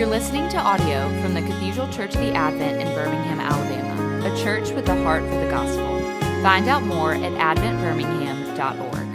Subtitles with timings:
[0.00, 4.42] You're listening to audio from the Cathedral Church of the Advent in Birmingham, Alabama, a
[4.42, 6.00] church with a heart for the gospel.
[6.42, 9.06] Find out more at adventbirmingham.org.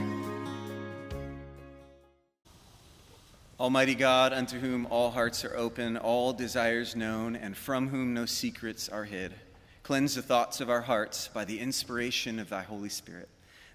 [3.60, 8.28] Almighty God, unto whom all hearts are open, all desires known, and from whom no
[8.28, 9.34] secrets are hid,
[9.82, 13.30] cleanse the thoughts of our hearts by the inspiration of thy Holy Spirit,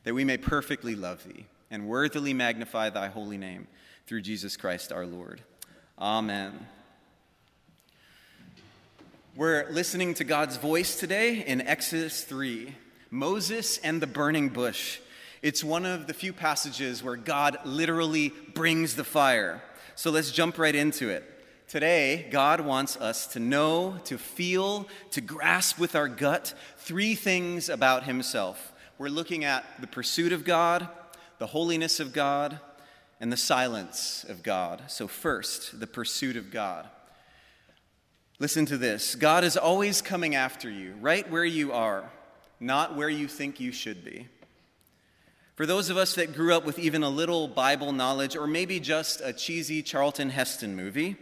[0.04, 3.66] that we may perfectly love thee and worthily magnify thy holy name
[4.06, 5.40] through Jesus Christ our Lord.
[5.98, 6.68] Amen.
[9.36, 12.74] We're listening to God's voice today in Exodus 3
[13.10, 14.98] Moses and the burning bush.
[15.40, 19.62] It's one of the few passages where God literally brings the fire.
[19.94, 21.22] So let's jump right into it.
[21.68, 27.68] Today, God wants us to know, to feel, to grasp with our gut three things
[27.68, 28.72] about Himself.
[28.98, 30.88] We're looking at the pursuit of God,
[31.38, 32.58] the holiness of God,
[33.20, 34.82] and the silence of God.
[34.88, 36.88] So, first, the pursuit of God.
[38.40, 42.10] Listen to this God is always coming after you, right where you are,
[42.58, 44.28] not where you think you should be.
[45.56, 48.80] For those of us that grew up with even a little Bible knowledge, or maybe
[48.80, 51.16] just a cheesy Charlton Heston movie,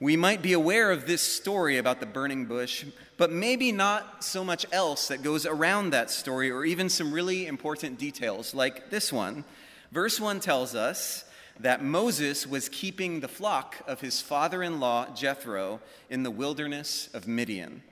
[0.00, 2.84] we might be aware of this story about the burning bush,
[3.16, 7.46] but maybe not so much else that goes around that story, or even some really
[7.46, 9.44] important details like this one.
[9.92, 11.24] Verse 1 tells us
[11.60, 17.08] that Moses was keeping the flock of his father in law, Jethro, in the wilderness
[17.14, 17.82] of Midian.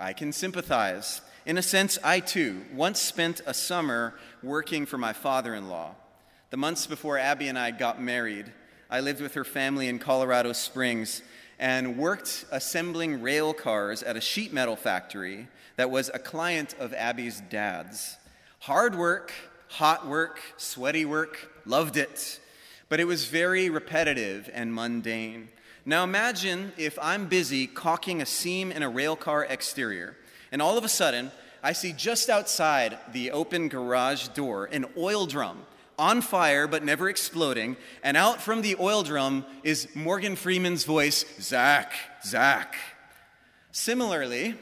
[0.00, 1.20] I can sympathize.
[1.44, 5.94] In a sense, I too once spent a summer working for my father in law.
[6.50, 8.52] The months before Abby and I got married,
[8.90, 11.22] I lived with her family in Colorado Springs
[11.58, 16.94] and worked assembling rail cars at a sheet metal factory that was a client of
[16.94, 18.16] Abby's dad's.
[18.60, 19.32] Hard work,
[19.68, 22.40] hot work, sweaty work, loved it
[22.88, 25.48] but it was very repetitive and mundane.
[25.84, 30.16] Now imagine if I'm busy caulking a seam in a railcar exterior,
[30.52, 31.30] and all of a sudden,
[31.62, 35.64] I see just outside the open garage door an oil drum
[35.98, 41.24] on fire but never exploding, and out from the oil drum is Morgan Freeman's voice
[41.40, 41.92] Zach,
[42.24, 42.76] Zach.
[43.72, 44.54] Similarly,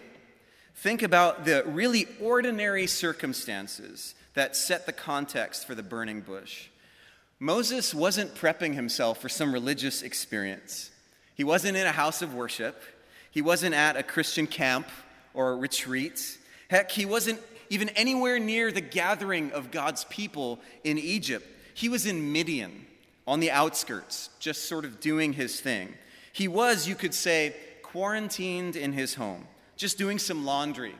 [0.76, 6.68] think about the really ordinary circumstances that set the context for the burning bush.
[7.38, 10.90] Moses wasn't prepping himself for some religious experience.
[11.34, 12.82] He wasn't in a house of worship.
[13.30, 14.88] He wasn't at a Christian camp
[15.34, 16.38] or a retreat.
[16.70, 21.46] Heck, he wasn't even anywhere near the gathering of God's people in Egypt.
[21.74, 22.86] He was in Midian,
[23.26, 25.92] on the outskirts, just sort of doing his thing.
[26.32, 30.94] He was, you could say, quarantined in his home, just doing some laundry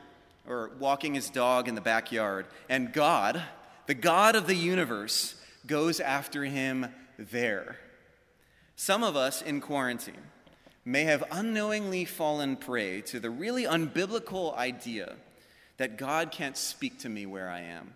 [0.47, 2.45] or walking his dog in the backyard.
[2.69, 3.41] And God,
[3.87, 5.35] the God of the universe,
[5.67, 7.77] goes after him there.
[8.75, 10.15] Some of us in quarantine
[10.85, 15.15] may have unknowingly fallen prey to the really unbiblical idea
[15.77, 17.93] that God can't speak to me where I am,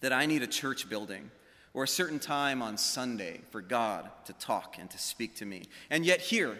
[0.00, 1.30] that I need a church building
[1.74, 5.64] or a certain time on Sunday for God to talk and to speak to me.
[5.90, 6.56] And yet, here,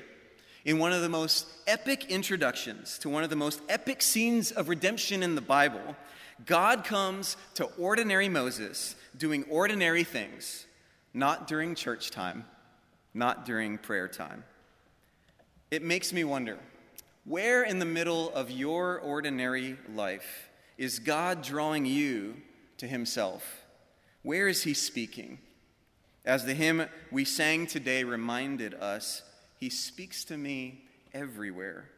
[0.65, 4.69] in one of the most epic introductions to one of the most epic scenes of
[4.69, 5.97] redemption in the Bible,
[6.47, 10.67] God comes to ordinary Moses doing ordinary things,
[11.13, 12.45] not during church time,
[13.15, 14.45] not during prayer time.
[15.71, 16.59] It makes me wonder
[17.25, 22.37] where in the middle of your ordinary life is God drawing you
[22.79, 23.63] to Himself?
[24.23, 25.39] Where is He speaking?
[26.25, 29.23] As the hymn we sang today reminded us,
[29.59, 31.91] He speaks to me everywhere.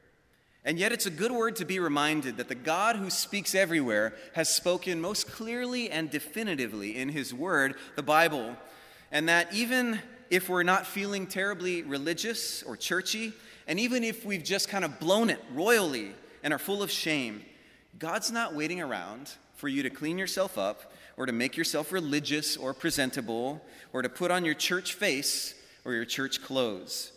[0.65, 4.15] And yet, it's a good word to be reminded that the God who speaks everywhere
[4.35, 8.57] has spoken most clearly and definitively in His Word, the Bible,
[9.11, 9.99] and that even
[10.31, 13.33] if we're not feeling terribly religious or churchy,
[13.67, 16.13] and even if we've just kind of blown it royally
[16.45, 17.43] and are full of shame,
[17.99, 22.57] God's not waiting around for you to clean yourself up or to make yourself religious
[22.57, 23.61] or presentable
[23.93, 27.13] or to put on your church face or your church clothes.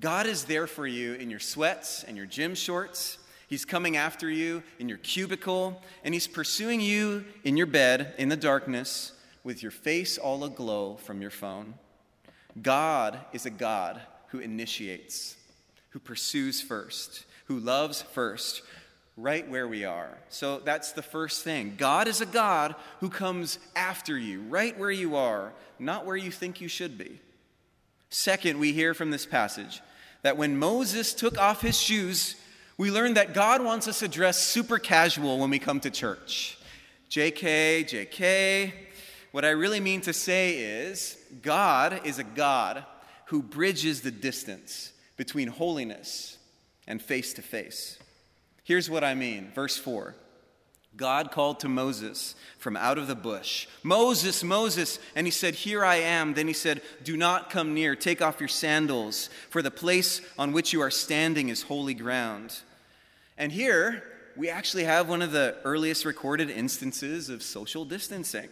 [0.00, 3.18] God is there for you in your sweats and your gym shorts.
[3.48, 8.28] He's coming after you in your cubicle, and He's pursuing you in your bed in
[8.28, 9.12] the darkness
[9.42, 11.74] with your face all aglow from your phone.
[12.60, 15.36] God is a God who initiates,
[15.90, 18.62] who pursues first, who loves first,
[19.16, 20.16] right where we are.
[20.28, 21.74] So that's the first thing.
[21.76, 26.30] God is a God who comes after you, right where you are, not where you
[26.30, 27.20] think you should be.
[28.10, 29.82] Second, we hear from this passage
[30.22, 32.36] that when Moses took off his shoes,
[32.76, 36.58] we learned that God wants us to dress super casual when we come to church.
[37.10, 38.72] JK, JK.
[39.32, 42.84] What I really mean to say is God is a God
[43.26, 46.38] who bridges the distance between holiness
[46.86, 47.98] and face to face.
[48.64, 49.50] Here's what I mean.
[49.54, 50.14] Verse 4
[50.98, 54.98] God called to Moses from out of the bush, Moses, Moses.
[55.14, 56.34] And he said, Here I am.
[56.34, 57.96] Then he said, Do not come near.
[57.96, 62.58] Take off your sandals, for the place on which you are standing is holy ground.
[63.38, 64.02] And here,
[64.36, 68.48] we actually have one of the earliest recorded instances of social distancing.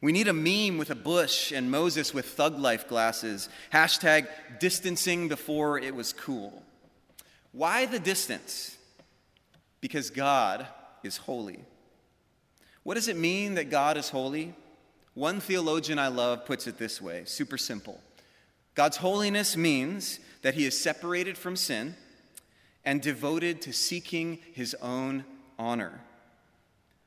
[0.00, 3.48] We need a meme with a bush and Moses with thug life glasses.
[3.72, 4.28] Hashtag
[4.60, 6.62] distancing before it was cool.
[7.52, 8.76] Why the distance?
[9.80, 10.66] Because God
[11.02, 11.60] is holy.
[12.82, 14.54] What does it mean that God is holy?
[15.14, 18.00] One theologian I love puts it this way super simple.
[18.74, 21.96] God's holiness means that he is separated from sin
[22.84, 25.24] and devoted to seeking his own
[25.58, 26.00] honor.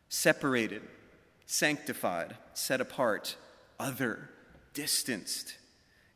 [0.10, 0.82] Separated,
[1.46, 3.38] sanctified, set apart,
[3.80, 4.30] other,
[4.74, 5.58] distanced.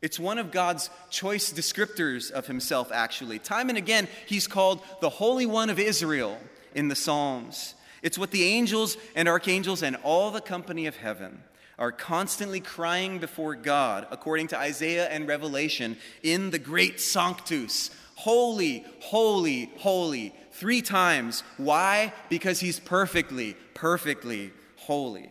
[0.02, 3.38] It's one of God's choice descriptors of himself, actually.
[3.38, 6.38] Time and again, he's called the Holy One of Israel
[6.76, 7.74] in the Psalms.
[8.02, 11.42] It's what the angels and archangels and all the company of heaven
[11.78, 18.82] are constantly crying before God, according to Isaiah and Revelation, in the great Sanctus Holy,
[19.00, 21.42] holy, holy, three times.
[21.58, 22.14] Why?
[22.30, 25.30] Because he's perfectly, perfectly holy.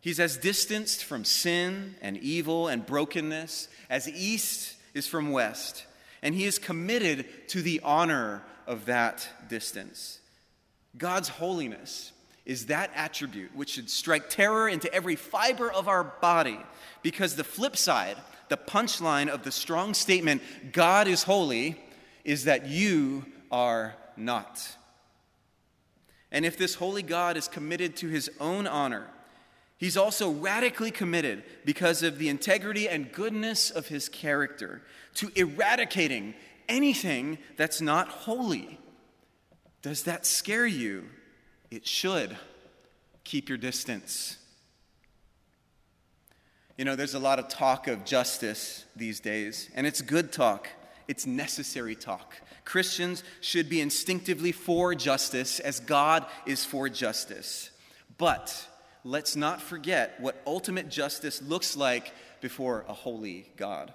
[0.00, 5.84] He's as distanced from sin and evil and brokenness as east is from west,
[6.22, 10.17] and he is committed to the honor of that distance.
[10.98, 12.12] God's holiness
[12.44, 16.58] is that attribute which should strike terror into every fiber of our body
[17.02, 18.16] because the flip side,
[18.48, 20.42] the punchline of the strong statement,
[20.72, 21.80] God is holy,
[22.24, 24.76] is that you are not.
[26.32, 29.06] And if this holy God is committed to his own honor,
[29.76, 34.82] he's also radically committed because of the integrity and goodness of his character
[35.14, 36.34] to eradicating
[36.68, 38.78] anything that's not holy.
[39.82, 41.04] Does that scare you?
[41.70, 42.36] It should.
[43.24, 44.38] Keep your distance.
[46.76, 50.68] You know, there's a lot of talk of justice these days, and it's good talk.
[51.08, 52.34] It's necessary talk.
[52.64, 57.70] Christians should be instinctively for justice as God is for justice.
[58.16, 58.66] But
[59.04, 63.92] let's not forget what ultimate justice looks like before a holy God.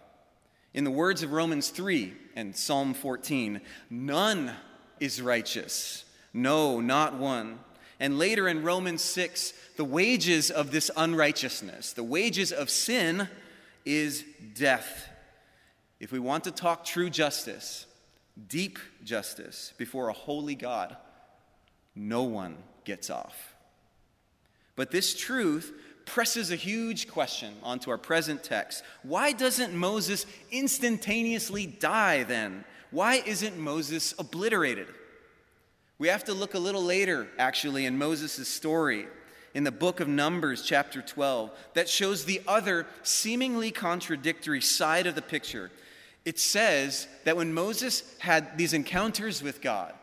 [0.73, 4.53] In the words of Romans 3 and Psalm 14, none
[5.03, 6.05] is righteous.
[6.33, 7.59] No, not one.
[7.99, 13.27] And later in Romans 6, the wages of this unrighteousness, the wages of sin,
[13.83, 14.23] is
[14.55, 15.09] death.
[15.99, 17.85] If we want to talk true justice,
[18.47, 20.95] deep justice before a holy God,
[21.95, 22.55] no one
[22.85, 23.55] gets off.
[24.77, 25.73] But this truth
[26.05, 28.83] presses a huge question onto our present text.
[29.03, 32.63] Why doesn't Moses instantaneously die then?
[32.93, 34.87] Why isn't Moses obliterated?
[35.97, 39.07] We have to look a little later, actually, in Moses' story
[39.55, 45.15] in the book of Numbers, chapter 12, that shows the other seemingly contradictory side of
[45.15, 45.71] the picture.
[46.23, 49.93] It says that when Moses had these encounters with God,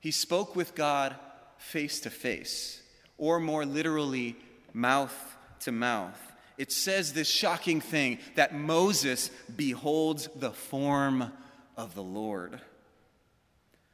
[0.00, 1.14] he spoke with God
[1.58, 2.80] face to face,
[3.18, 4.36] or more literally,
[4.72, 6.18] mouth to mouth.
[6.56, 11.30] It says this shocking thing that Moses beholds the form
[11.76, 12.60] of the Lord.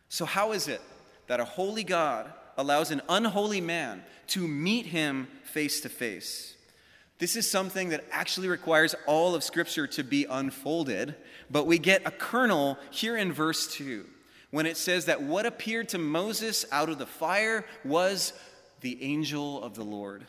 [0.08, 0.80] So, how is it
[1.26, 6.54] that a holy God allows an unholy man to meet him face to face?
[7.18, 11.16] This is something that actually requires all of Scripture to be unfolded,
[11.50, 14.06] but we get a kernel here in verse 2
[14.50, 18.32] when it says that what appeared to Moses out of the fire was
[18.80, 20.26] the angel of the Lord.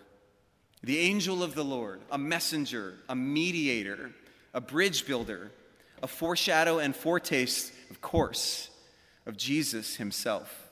[0.83, 4.11] The angel of the Lord, a messenger, a mediator,
[4.53, 5.51] a bridge builder,
[6.01, 8.69] a foreshadow and foretaste, of course,
[9.25, 10.69] of Jesus himself.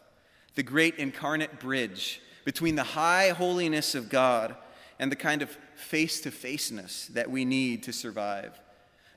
[0.56, 4.56] The great incarnate bridge between the high holiness of God
[5.00, 8.60] and the kind of face to faceness that we need to survive.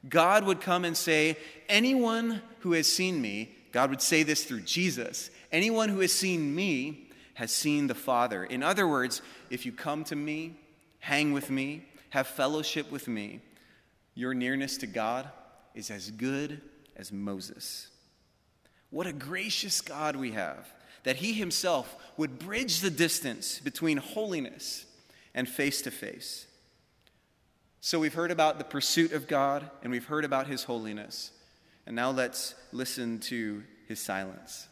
[0.09, 1.37] God would come and say,
[1.69, 6.55] Anyone who has seen me, God would say this through Jesus, anyone who has seen
[6.55, 8.45] me has seen the Father.
[8.45, 10.55] In other words, if you come to me,
[10.99, 13.40] hang with me, have fellowship with me,
[14.14, 15.31] your nearness to God
[15.74, 16.60] is as good
[16.96, 17.88] as Moses.
[18.90, 20.68] What a gracious God we have
[21.04, 24.84] that he himself would bridge the distance between holiness
[25.34, 26.46] and face to face.
[27.80, 31.30] So we've heard about the pursuit of God and we've heard about his holiness.
[31.86, 34.68] And now let's listen to his silence.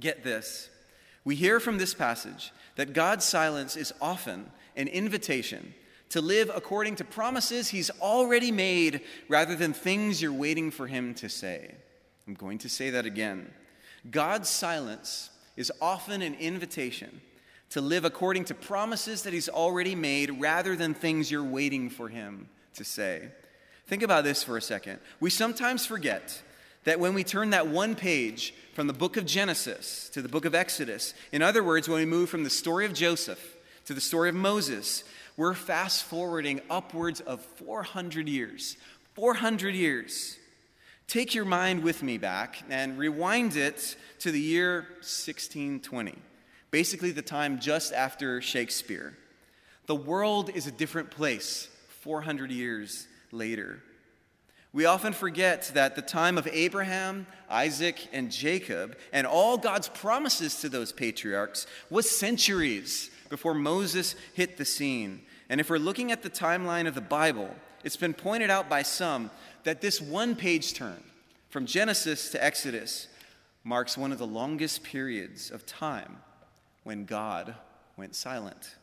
[0.00, 0.68] Get this.
[1.24, 5.74] We hear from this passage that God's silence is often an invitation
[6.10, 11.14] to live according to promises he's already made rather than things you're waiting for him
[11.14, 11.74] to say.
[12.26, 13.50] I'm going to say that again.
[14.10, 17.20] God's silence is often an invitation
[17.70, 22.08] to live according to promises that He's already made rather than things you're waiting for
[22.08, 23.28] Him to say.
[23.86, 24.98] Think about this for a second.
[25.20, 26.42] We sometimes forget
[26.84, 30.44] that when we turn that one page from the book of Genesis to the book
[30.44, 34.00] of Exodus, in other words, when we move from the story of Joseph to the
[34.00, 35.02] story of Moses,
[35.36, 38.76] we're fast forwarding upwards of 400 years.
[39.14, 40.38] 400 years.
[41.06, 46.14] Take your mind with me back and rewind it to the year 1620,
[46.70, 49.16] basically the time just after Shakespeare.
[49.86, 51.68] The world is a different place
[52.00, 53.82] 400 years later.
[54.72, 60.60] We often forget that the time of Abraham, Isaac, and Jacob, and all God's promises
[60.60, 65.22] to those patriarchs, was centuries before Moses hit the scene.
[65.48, 67.50] And if we're looking at the timeline of the Bible,
[67.84, 69.30] it's been pointed out by some
[69.64, 71.02] that this one page turn
[71.50, 73.08] from Genesis to Exodus
[73.64, 76.18] marks one of the longest periods of time
[76.84, 77.54] when God
[77.96, 78.76] went silent.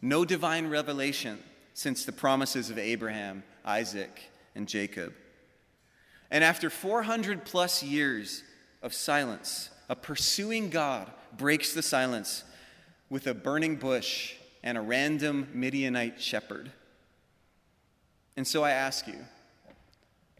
[0.00, 1.38] No divine revelation
[1.74, 5.14] since the promises of Abraham, Isaac, and Jacob.
[6.30, 8.42] And after 400 plus years
[8.82, 12.44] of silence, a pursuing God breaks the silence
[13.12, 16.72] with a burning bush and a random Midianite shepherd.
[18.38, 19.18] And so I ask you,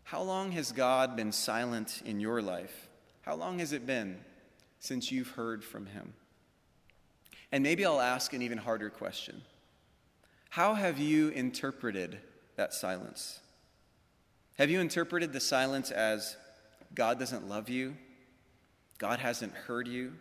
[0.04, 2.88] how long has God been silent in your life?
[3.20, 4.20] How long has it been
[4.78, 6.14] since you've heard from him?
[7.52, 9.42] And maybe I'll ask an even harder question
[10.48, 12.20] How have you interpreted
[12.56, 13.40] that silence?
[14.56, 16.38] Have you interpreted the silence as
[16.94, 17.98] God doesn't love you?
[18.96, 20.14] God hasn't heard you?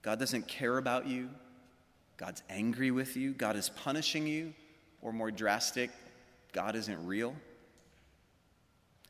[0.00, 1.28] God doesn't care about you?
[2.18, 3.32] God's angry with you?
[3.32, 4.52] God is punishing you?
[5.00, 5.90] Or more drastic,
[6.52, 7.34] God isn't real?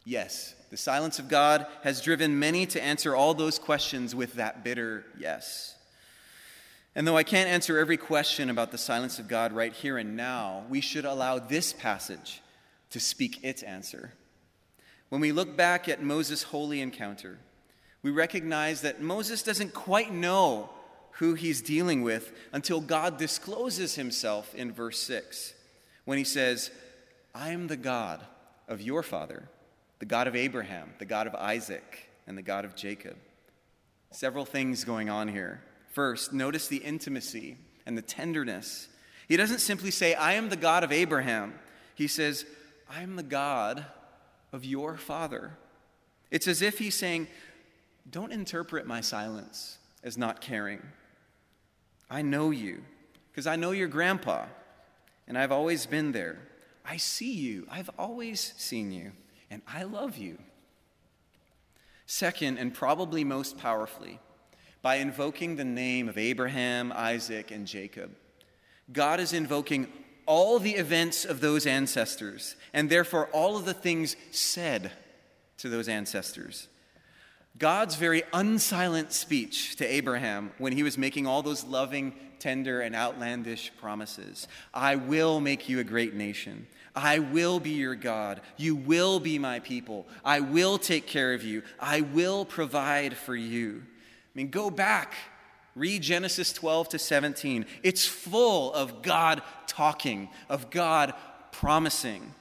[0.04, 4.62] Yes, the silence of God has driven many to answer all those questions with that
[4.62, 5.74] bitter yes.
[6.94, 10.16] And though I can't answer every question about the silence of God right here and
[10.16, 12.42] now, we should allow this passage
[12.90, 14.12] to speak its answer.
[15.08, 17.38] When we look back at Moses' holy encounter,
[18.02, 20.70] we recognize that Moses doesn't quite know
[21.18, 25.52] who he's dealing with until God discloses himself in verse 6
[26.04, 26.70] when he says,
[27.34, 28.24] I am the God
[28.68, 29.48] of your father,
[29.98, 33.16] the God of Abraham, the God of Isaac, and the God of Jacob.
[34.12, 35.60] Several things going on here.
[35.90, 38.88] First, notice the intimacy and the tenderness.
[39.26, 41.58] He doesn't simply say, I am the God of Abraham.
[41.96, 42.46] He says,
[42.88, 43.84] I am the God
[44.52, 45.58] of your father.
[46.30, 47.26] It's as if he's saying,
[48.08, 50.80] Don't interpret my silence as not caring.
[52.10, 52.82] I know you
[53.30, 54.46] because I know your grandpa,
[55.26, 56.38] and I've always been there.
[56.84, 57.66] I see you.
[57.70, 59.12] I've always seen you,
[59.50, 60.38] and I love you.
[62.06, 64.18] Second, and probably most powerfully,
[64.80, 68.10] by invoking the name of Abraham, Isaac, and Jacob,
[68.92, 69.86] God is invoking
[70.24, 74.92] all the events of those ancestors, and therefore all of the things said
[75.58, 76.68] to those ancestors.
[77.58, 82.94] God's very unsilent speech to Abraham when he was making all those loving, tender, and
[82.94, 86.66] outlandish promises I will make you a great nation.
[86.94, 88.40] I will be your God.
[88.56, 90.06] You will be my people.
[90.24, 91.62] I will take care of you.
[91.78, 93.82] I will provide for you.
[93.84, 95.14] I mean, go back,
[95.76, 97.66] read Genesis 12 to 17.
[97.82, 101.14] It's full of God talking, of God
[101.52, 102.34] promising.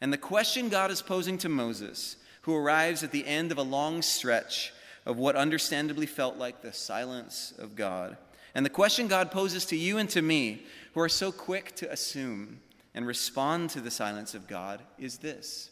[0.00, 3.62] And the question God is posing to Moses, who arrives at the end of a
[3.62, 4.72] long stretch
[5.06, 8.18] of what understandably felt like the silence of God.
[8.54, 11.90] And the question God poses to you and to me, who are so quick to
[11.90, 12.60] assume
[12.94, 15.70] and respond to the silence of God is this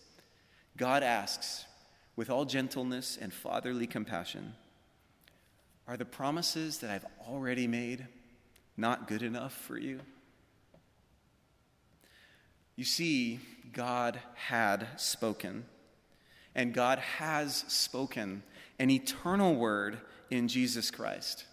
[0.78, 1.66] God asks,
[2.16, 4.54] with all gentleness and fatherly compassion,
[5.86, 8.06] Are the promises that I've already made
[8.78, 10.00] not good enough for you?
[12.76, 13.40] You see,
[13.74, 15.66] God had spoken,
[16.54, 18.42] and God has spoken
[18.78, 21.44] an eternal word in Jesus Christ.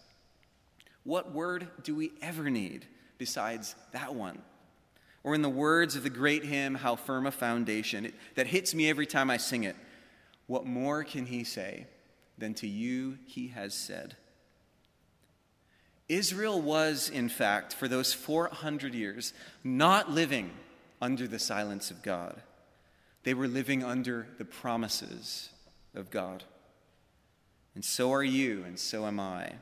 [1.03, 2.85] What word do we ever need
[3.17, 4.41] besides that one?
[5.23, 8.73] Or in the words of the great hymn, How Firm a Foundation, it, that hits
[8.73, 9.75] me every time I sing it,
[10.47, 11.87] what more can he say
[12.37, 14.15] than to you he has said?
[16.07, 20.51] Israel was, in fact, for those 400 years, not living
[21.01, 22.41] under the silence of God.
[23.23, 25.49] They were living under the promises
[25.95, 26.43] of God.
[27.75, 29.53] And so are you, and so am I.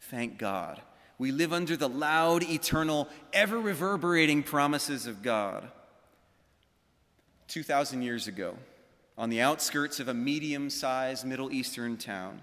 [0.00, 0.80] Thank God
[1.22, 5.68] we live under the loud, eternal, ever reverberating promises of God.
[7.46, 8.56] 2,000 years ago,
[9.16, 12.42] on the outskirts of a medium sized Middle Eastern town,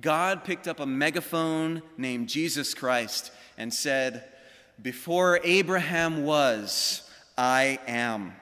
[0.00, 4.22] God picked up a megaphone named Jesus Christ and said,
[4.80, 8.34] Before Abraham was, I am.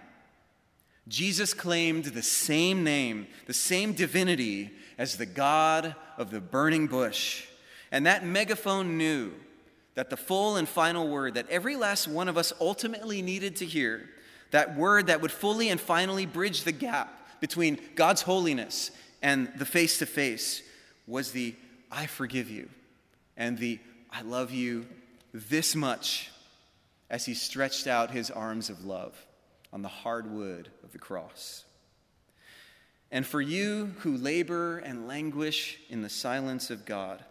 [1.09, 7.47] Jesus claimed the same name, the same divinity as the God of the burning bush.
[7.91, 9.33] And that megaphone knew
[9.95, 13.67] that the full and final word that every last one of us ultimately needed to
[13.67, 14.09] hear,
[14.51, 18.91] that word that would fully and finally bridge the gap between God's holiness
[19.23, 20.63] and the face to face,
[21.07, 21.55] was the
[21.91, 22.69] I forgive you
[23.37, 23.79] and the
[24.11, 24.87] I love you
[25.33, 26.31] this much
[27.09, 29.17] as he stretched out his arms of love
[29.73, 31.65] on the hard wood of the cross.
[33.11, 37.25] And for you who labor and languish in the silence of God,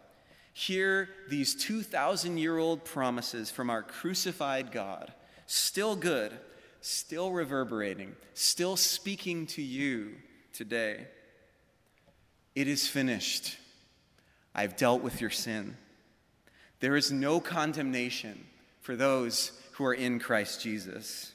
[0.54, 5.14] hear these 2,000 year old promises from our crucified God,
[5.46, 6.34] still good,
[6.82, 10.16] still reverberating, still speaking to you
[10.54, 11.08] today.
[12.56, 13.58] It is finished.
[14.56, 15.78] I've dealt with your sin.
[16.80, 18.46] There is no condemnation
[18.82, 21.34] for those who are in Christ Jesus.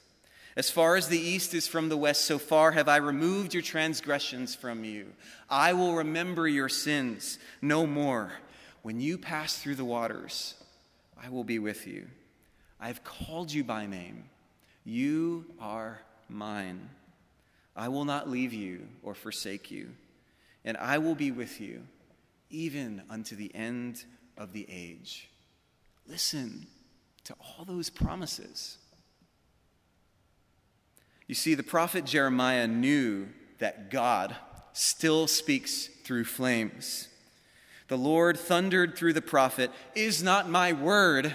[0.55, 3.63] As far as the east is from the west, so far have I removed your
[3.63, 5.07] transgressions from you.
[5.49, 8.33] I will remember your sins no more.
[8.83, 10.53] When you pass through the waters,
[11.21, 12.05] I will be with you.
[12.79, 14.25] I have called you by name.
[14.83, 16.89] You are mine.
[17.75, 19.89] I will not leave you or forsake you,
[20.63, 21.81] and I will be with you
[22.49, 24.03] even unto the end
[24.37, 25.29] of the age.
[26.07, 26.67] Listen
[27.23, 28.77] to all those promises.
[31.33, 34.35] You see, the prophet Jeremiah knew that God
[34.71, 37.07] still speaks through flames.
[37.87, 41.33] The Lord thundered through the prophet, Is not my word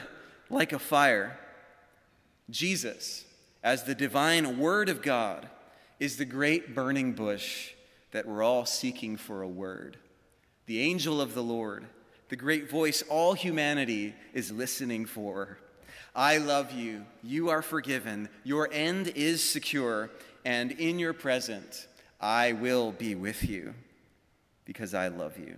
[0.50, 1.36] like a fire?
[2.48, 3.24] Jesus,
[3.64, 5.48] as the divine word of God,
[5.98, 7.72] is the great burning bush
[8.12, 9.96] that we're all seeking for a word
[10.66, 11.86] the angel of the Lord,
[12.28, 15.58] the great voice all humanity is listening for.
[16.18, 17.04] I love you.
[17.22, 18.28] You are forgiven.
[18.42, 20.10] Your end is secure.
[20.44, 21.86] And in your present,
[22.20, 23.72] I will be with you
[24.64, 25.54] because I love you.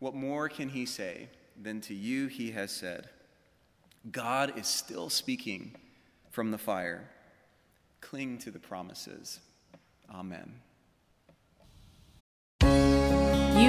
[0.00, 1.28] What more can he say
[1.62, 3.08] than to you he has said?
[4.10, 5.76] God is still speaking
[6.32, 7.08] from the fire.
[8.00, 9.38] Cling to the promises.
[10.12, 10.54] Amen.